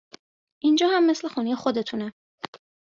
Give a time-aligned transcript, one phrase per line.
[0.63, 2.13] اینجا هم مثل خونهی خودتونه